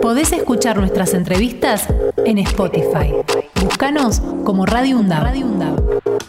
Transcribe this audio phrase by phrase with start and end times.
[0.00, 1.86] Podés escuchar nuestras entrevistas
[2.24, 3.14] en Spotify.
[3.62, 6.21] Búscanos como Radio UNDAB.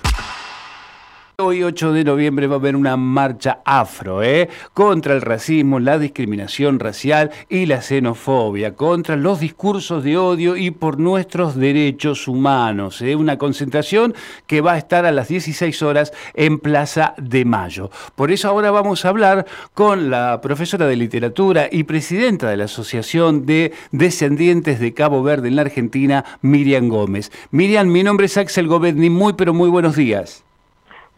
[1.37, 4.49] Hoy 8 de noviembre va a haber una marcha afro, ¿eh?
[4.75, 10.69] Contra el racismo, la discriminación racial y la xenofobia, contra los discursos de odio y
[10.69, 13.01] por nuestros derechos humanos.
[13.01, 13.15] ¿eh?
[13.15, 14.13] Una concentración
[14.45, 17.89] que va a estar a las 16 horas en Plaza de Mayo.
[18.13, 22.65] Por eso ahora vamos a hablar con la profesora de literatura y presidenta de la
[22.65, 27.31] Asociación de Descendientes de Cabo Verde en la Argentina, Miriam Gómez.
[27.49, 30.43] Miriam, mi nombre es Axel Govedni, muy pero muy buenos días.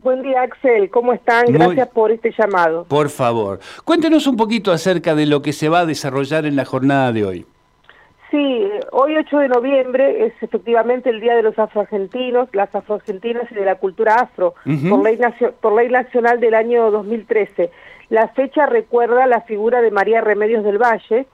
[0.05, 0.91] Buen día, Axel.
[0.91, 1.47] ¿Cómo están?
[1.47, 2.83] Gracias por este llamado.
[2.83, 6.63] Por favor, cuéntenos un poquito acerca de lo que se va a desarrollar en la
[6.63, 7.45] jornada de hoy.
[8.29, 13.55] Sí, hoy 8 de noviembre es efectivamente el Día de los Afroargentinos, las afroargentinas y
[13.55, 15.17] de la cultura afro, por, ley
[15.59, 17.71] por ley nacional del año 2013.
[18.09, 21.25] La fecha recuerda la figura de María Remedios del Valle,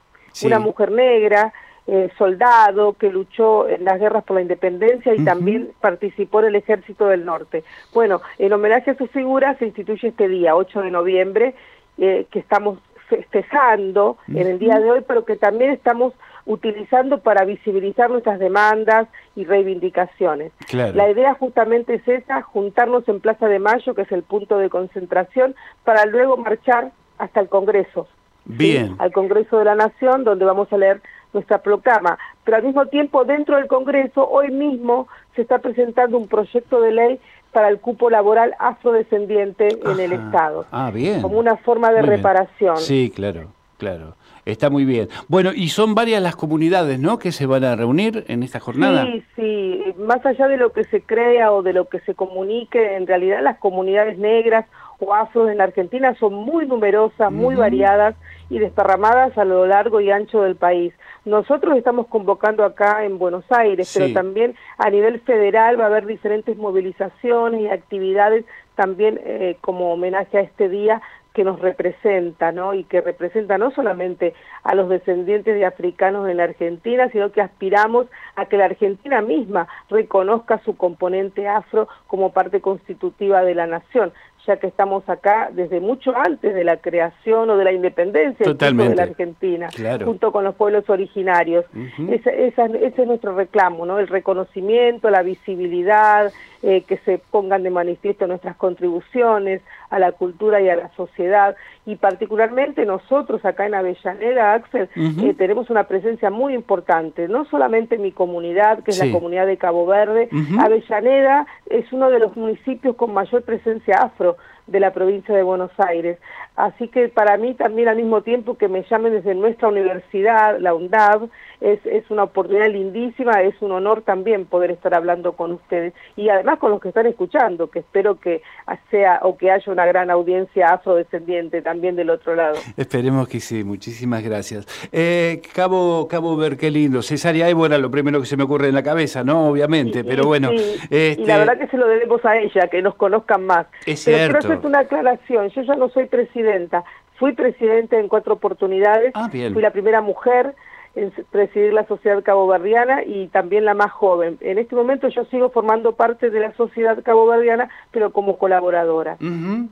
[0.45, 1.51] una mujer negra,
[1.88, 6.55] eh, soldado que luchó en las guerras por la independencia y también participó en el
[6.55, 7.63] ejército del norte.
[7.93, 11.55] Bueno, en homenaje a su figura se instituye este día, 8 de noviembre,
[11.98, 16.13] eh, que estamos festejando en el día de hoy, pero que también estamos
[16.46, 20.54] utilizando para visibilizar nuestras demandas y reivindicaciones.
[20.71, 24.70] La idea justamente es esa, juntarnos en Plaza de Mayo, que es el punto de
[24.70, 28.07] concentración, para luego marchar hasta el Congreso.
[28.46, 28.96] Bien.
[28.98, 31.02] Al Congreso de la Nación, donde vamos a leer
[31.34, 32.18] nuestra proclama.
[32.43, 36.91] Pero al mismo tiempo, dentro del Congreso, hoy mismo se está presentando un proyecto de
[36.91, 37.20] ley
[37.51, 40.65] para el cupo laboral afrodescendiente en el Estado.
[40.71, 41.21] Ah, bien.
[41.21, 42.77] Como una forma de reparación.
[42.77, 44.15] Sí, claro, claro.
[44.43, 45.07] Está muy bien.
[45.27, 49.05] Bueno, y son varias las comunidades, ¿no?, que se van a reunir en esta jornada.
[49.05, 49.84] Sí, sí.
[49.98, 53.41] Más allá de lo que se crea o de lo que se comunique, en realidad
[53.43, 54.65] las comunidades negras
[55.02, 58.16] o afros en la Argentina son muy numerosas, muy variadas
[58.49, 60.93] y desparramadas a lo largo y ancho del país.
[61.26, 66.06] Nosotros estamos convocando acá en Buenos Aires, pero también a nivel federal va a haber
[66.06, 71.02] diferentes movilizaciones y actividades también eh, como homenaje a este día
[71.34, 72.74] que nos representa, ¿no?
[72.74, 74.34] Y que representa no solamente
[74.64, 79.22] a los descendientes de africanos en la Argentina, sino que aspiramos a que la Argentina
[79.22, 84.12] misma reconozca su componente afro como parte constitutiva de la nación
[84.46, 88.96] ya que estamos acá desde mucho antes de la creación o de la independencia de
[88.96, 89.69] la Argentina,
[90.03, 91.66] junto con los pueblos originarios.
[92.09, 94.00] ese, es nuestro reclamo, ¿no?
[94.00, 96.31] El reconocimiento, la visibilidad,
[96.63, 101.56] eh, que se pongan de manifiesto nuestras contribuciones a la cultura y a la sociedad.
[101.88, 107.96] Y particularmente nosotros acá en Avellaneda, Axel, eh, tenemos una presencia muy importante, no solamente
[107.96, 112.35] en mi comunidad, que es la comunidad de Cabo Verde, Avellaneda es uno de los
[112.38, 114.31] municipios con mayor presencia afro
[114.68, 116.18] de la provincia de Buenos Aires.
[116.56, 120.74] Así que para mí también al mismo tiempo que me llamen desde nuestra universidad, la
[120.74, 121.30] UNDAV,
[121.62, 126.28] es, es una oportunidad lindísima, es un honor también poder estar hablando con ustedes y
[126.30, 128.42] además con los que están escuchando, que espero que
[128.90, 132.56] sea o que haya una gran audiencia afrodescendiente también del otro lado.
[132.76, 134.68] Esperemos que sí, muchísimas gracias.
[134.92, 137.02] Eh, Cabo, Cabo Ver, qué lindo.
[137.02, 139.50] Cesárea Évora, lo primero que se me ocurre en la cabeza, ¿no?
[139.50, 140.52] Obviamente, pero bueno.
[140.52, 141.16] Este...
[141.20, 143.68] Y la verdad que se lo debemos a ella, que nos conozcan más.
[143.86, 144.50] Es cierto.
[144.51, 146.84] Hacerte una aclaración, yo ya no soy presidenta,
[147.17, 150.56] fui presidenta en cuatro oportunidades, ah, fui la primera mujer,
[150.95, 154.38] en presidir la sociedad caboverdiana y también la más joven.
[154.41, 159.17] En este momento yo sigo formando parte de la sociedad caboverdiana, pero como colaboradora.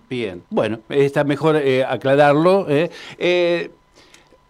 [0.09, 2.67] Bien, bueno, está mejor eh, aclararlo.
[2.69, 2.89] Eh.
[3.17, 3.71] Eh,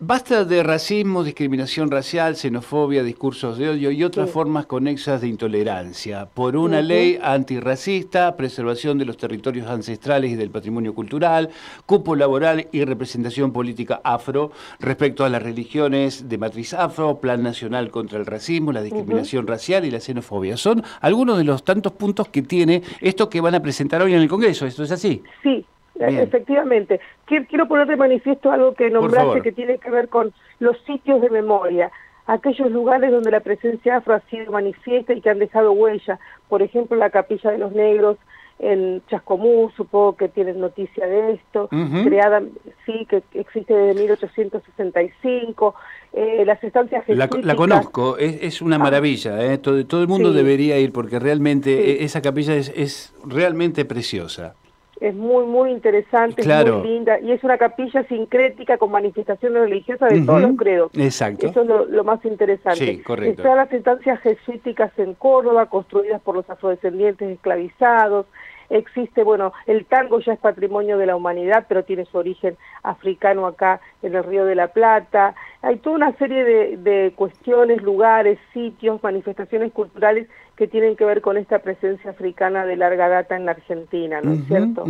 [0.01, 6.25] Basta de racismo, discriminación racial, xenofobia, discursos de odio y otras formas conexas de intolerancia
[6.25, 11.49] por una ley antirracista, preservación de los territorios ancestrales y del patrimonio cultural,
[11.85, 17.91] cupo laboral y representación política afro respecto a las religiones de matriz afro, plan nacional
[17.91, 20.55] contra el racismo, la discriminación racial y la xenofobia.
[20.55, 24.21] Son algunos de los tantos puntos que tiene esto que van a presentar hoy en
[24.21, 24.65] el Congreso.
[24.65, 25.21] ¿Esto es así?
[25.43, 25.65] Sí,
[25.99, 26.99] Efectivamente.
[27.25, 31.29] Quiero poner de manifiesto algo que nombraste que tiene que ver con los sitios de
[31.29, 31.91] memoria,
[32.25, 36.19] aquellos lugares donde la presencia afro ha sido manifiesta y que han dejado huella.
[36.47, 38.17] Por ejemplo, la Capilla de los Negros
[38.59, 42.43] en Chascomú, supongo que tienen noticia de esto, creada,
[42.85, 45.75] sí, que existe desde 1865,
[46.11, 48.79] eh, las estancias la, la, conozco, es, una ah.
[48.79, 53.85] maravilla, eh, todo, todo, el mundo debería ir porque realmente esa capilla es, es realmente
[53.85, 54.55] preciosa
[55.01, 60.09] es muy, muy interesante, es muy linda, y es una capilla sincrética con manifestaciones religiosas
[60.11, 60.91] de todos los credos.
[60.95, 61.47] Exacto.
[61.47, 62.85] Eso es lo, más interesante.
[62.85, 63.41] Sí, correcto.
[63.41, 68.25] Están las estancias jesuíticas en Córdoba, construidas por los afrodescendientes esclavizados,
[68.69, 73.47] existe, bueno, el tango ya es patrimonio de la humanidad, pero tiene su origen africano
[73.47, 79.01] acá en el Río de la Plata, hay toda una serie de, cuestiones, lugares, sitios,
[79.03, 80.27] manifestaciones culturales
[80.59, 84.33] que tienen que ver con esta presencia africana de larga data en la Argentina, ¿no
[84.33, 84.83] es cierto?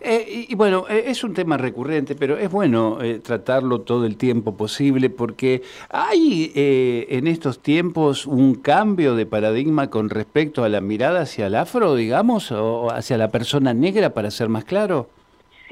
[0.00, 4.16] Eh, y, bueno, eh, es un tema recurrente, pero es bueno eh, tratarlo todo el
[4.16, 10.80] tiempo posible porque hay en estos tiempos un cambio de paradigma con respecto a la
[10.80, 15.08] mirada hacia el afro, digamos, o hacia la persona negra, para ser más claro.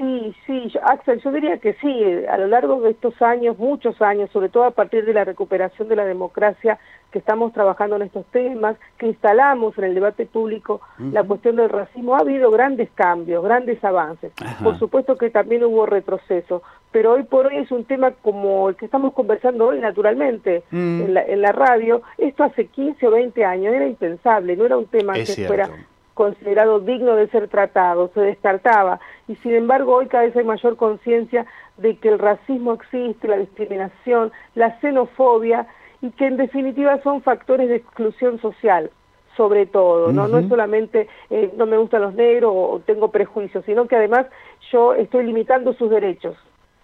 [0.01, 4.31] Sí, sí, Axel, yo diría que sí, a lo largo de estos años, muchos años,
[4.31, 6.79] sobre todo a partir de la recuperación de la democracia,
[7.11, 11.69] que estamos trabajando en estos temas, que instalamos en el debate público la cuestión del
[11.69, 14.31] racismo, ha habido grandes cambios, grandes avances.
[14.63, 18.77] Por supuesto que también hubo retroceso, pero hoy por hoy es un tema como el
[18.77, 21.01] que estamos conversando hoy naturalmente mm.
[21.01, 22.01] en, la, en, la, radio.
[22.17, 25.69] Esto hace 15 o 20 años era impensable, no era un tema que fuera
[26.13, 28.99] considerado digno de ser tratado, se descartaba.
[29.31, 31.45] Y sin embargo hoy cada vez hay mayor conciencia
[31.77, 35.67] de que el racismo existe, la discriminación, la xenofobia,
[36.01, 38.91] y que en definitiva son factores de exclusión social
[39.37, 40.27] sobre todo, ¿no?
[40.27, 44.25] No es solamente eh, no me gustan los negros o, tengo prejuicios, sino que además
[44.73, 46.35] yo estoy limitando sus derechos.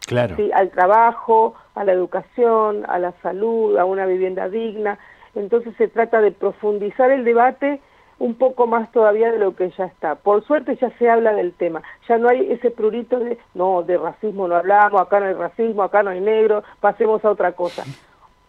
[0.07, 0.37] Claro.
[0.53, 4.97] Al trabajo, a la educación, a la salud, a una vivienda digna.
[5.35, 7.81] Entonces se trata de profundizar el debate
[8.19, 10.15] un poco más todavía de lo que ya está.
[10.15, 13.97] Por suerte ya se habla del tema, ya no hay ese prurito de, no, de
[13.97, 17.83] racismo no hablamos, acá no hay racismo, acá no hay negro, pasemos a otra cosa.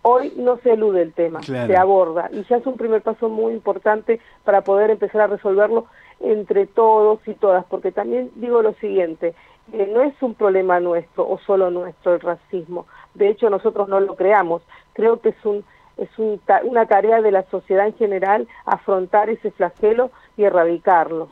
[0.03, 3.53] Hoy no se elude el tema, se aborda y ya es un primer paso muy
[3.53, 5.87] importante para poder empezar a resolverlo
[6.21, 9.35] entre todos y todas, porque también digo lo siguiente,
[9.73, 14.00] eh, no es un problema nuestro o solo nuestro el racismo, de hecho nosotros no
[14.00, 14.62] lo creamos,
[14.94, 15.64] creo que es un
[15.99, 16.09] es
[16.65, 21.29] una tarea de la sociedad en general afrontar ese flagelo y erradicarlo.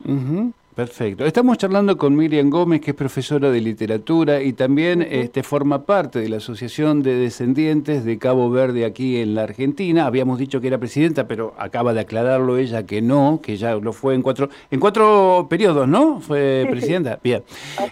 [0.77, 1.25] Perfecto.
[1.25, 6.19] Estamos charlando con Miriam Gómez, que es profesora de literatura y también este, forma parte
[6.19, 10.05] de la Asociación de Descendientes de Cabo Verde aquí en la Argentina.
[10.05, 13.91] Habíamos dicho que era presidenta, pero acaba de aclararlo ella que no, que ya lo
[13.91, 16.21] fue en cuatro, en cuatro periodos, ¿no?
[16.21, 17.19] Fue presidenta.
[17.23, 17.41] Bien.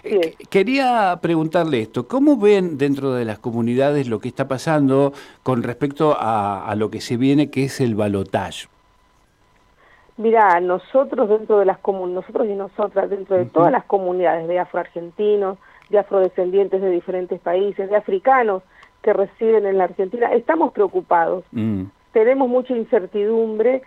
[0.04, 5.12] Eh, quería preguntarle esto, ¿cómo ven dentro de las comunidades lo que está pasando
[5.42, 8.68] con respecto a, a lo que se viene, que es el balotaje?
[10.18, 15.58] Mira, nosotros dentro de las nosotros y nosotras dentro de todas las comunidades de afroargentinos,
[15.90, 18.62] de afrodescendientes de diferentes países, de africanos
[19.02, 21.44] que residen en la Argentina, estamos preocupados.
[21.52, 21.84] Mm.
[22.12, 23.82] Tenemos mucha incertidumbre,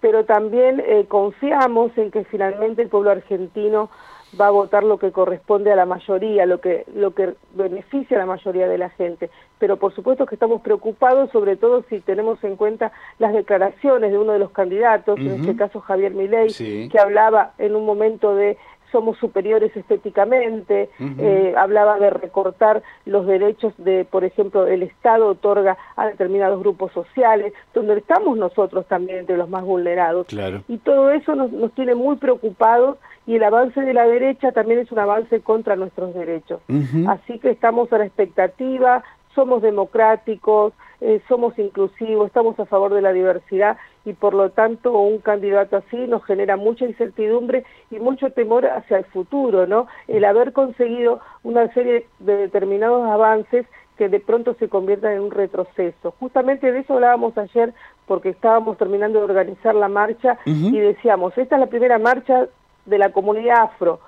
[0.00, 3.90] pero también eh, confiamos en que finalmente el pueblo argentino
[4.38, 8.20] va a votar lo que corresponde a la mayoría, lo que, lo que beneficia a
[8.20, 9.30] la mayoría de la gente.
[9.58, 14.18] Pero por supuesto que estamos preocupados, sobre todo si tenemos en cuenta las declaraciones de
[14.18, 16.52] uno de los candidatos, en este caso Javier Milei,
[16.88, 18.56] que hablaba en un momento de
[18.90, 25.76] somos superiores estéticamente, eh, hablaba de recortar los derechos de, por ejemplo, el Estado otorga
[25.96, 30.26] a determinados grupos sociales, donde estamos nosotros también entre los más vulnerados.
[30.68, 34.80] Y todo eso nos, nos tiene muy preocupados y el avance de la derecha también
[34.80, 36.60] es un avance contra nuestros derechos.
[37.08, 39.04] Así que estamos a la expectativa,
[39.34, 44.98] somos democráticos, eh, somos inclusivos, estamos a favor de la diversidad y por lo tanto
[44.98, 49.86] un candidato así nos genera mucha incertidumbre y mucho temor hacia el futuro, ¿no?
[50.08, 53.66] El haber conseguido una serie de determinados avances
[53.98, 56.14] que de pronto se conviertan en un retroceso.
[56.18, 57.74] Justamente de eso hablábamos ayer
[58.06, 62.46] porque estábamos terminando de organizar la marcha y decíamos, esta es la primera marcha
[62.86, 64.00] de la comunidad afro.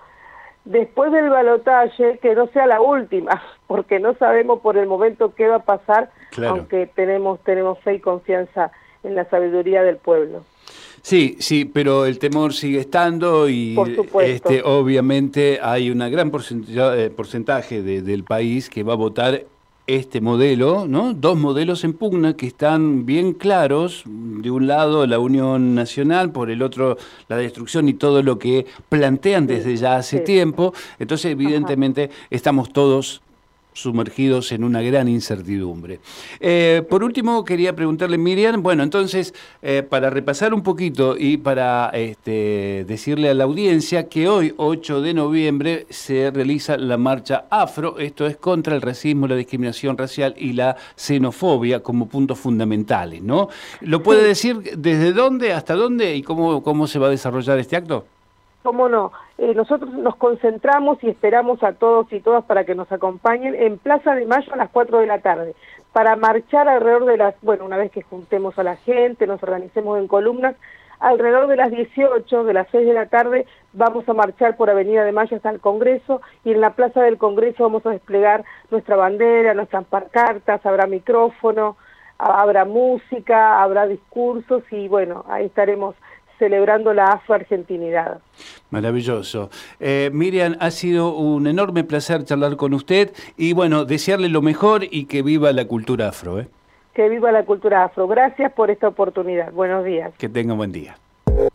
[0.64, 5.48] Después del balotaje, que no sea la última, porque no sabemos por el momento qué
[5.48, 6.10] va a pasar,
[6.48, 8.72] aunque tenemos, tenemos fe y confianza
[9.04, 10.44] en la sabiduría del pueblo.
[11.02, 13.76] Sí, sí, pero el temor sigue estando y
[14.20, 19.44] este, obviamente hay una gran porcentaje, porcentaje del país que va a votar
[19.88, 21.12] este modelo, ¿no?
[21.12, 26.52] Dos modelos en pugna que están bien claros, de un lado la Unión Nacional, por
[26.52, 26.96] el otro
[27.28, 30.72] la destrucción y todo lo que plantean desde ya hace tiempo.
[31.00, 33.22] Entonces, evidentemente, estamos todos
[33.72, 36.00] sumergidos en una gran incertidumbre.
[36.40, 41.90] Eh, por último, quería preguntarle, Miriam, bueno, entonces, eh, para repasar un poquito y para
[41.90, 47.98] este, decirle a la audiencia que hoy, 8 de noviembre, se realiza la marcha afro,
[47.98, 53.48] esto es contra el racismo, la discriminación racial y la xenofobia como puntos fundamentales, ¿no?
[53.80, 57.76] ¿Lo puede decir desde dónde, hasta dónde y cómo, cómo se va a desarrollar este
[57.76, 58.06] acto?
[58.62, 62.90] Cómo no, eh, nosotros nos concentramos y esperamos a todos y todas para que nos
[62.92, 65.54] acompañen en Plaza de Mayo a las 4 de la tarde,
[65.92, 69.98] para marchar alrededor de las, bueno, una vez que juntemos a la gente, nos organicemos
[69.98, 70.56] en columnas,
[71.00, 75.04] alrededor de las 18, de las 6 de la tarde, vamos a marchar por Avenida
[75.04, 78.94] de Mayo hasta el Congreso y en la Plaza del Congreso vamos a desplegar nuestra
[78.94, 81.76] bandera, nuestras pancartas, habrá micrófono,
[82.18, 85.96] habrá música, habrá discursos y bueno, ahí estaremos
[86.38, 88.18] celebrando la afro-argentinidad.
[88.70, 89.50] Maravilloso.
[89.80, 94.84] Eh, Miriam, ha sido un enorme placer charlar con usted y bueno, desearle lo mejor
[94.90, 96.40] y que viva la cultura afro.
[96.40, 96.48] ¿eh?
[96.94, 98.06] Que viva la cultura afro.
[98.08, 99.52] Gracias por esta oportunidad.
[99.52, 100.12] Buenos días.
[100.18, 100.96] Que tenga un buen día.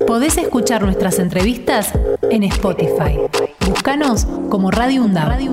[0.05, 1.93] Podés escuchar nuestras entrevistas
[2.31, 3.19] en Spotify.
[3.67, 5.29] Búscanos como Radio UNDAV.
[5.29, 5.51] Radio